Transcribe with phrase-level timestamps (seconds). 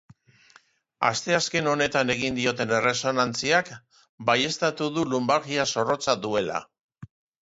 [1.09, 3.69] Asteazken honetan egin dioten erresonantziak
[4.31, 6.65] baieztatu du, lunbalgia zorrotza duela.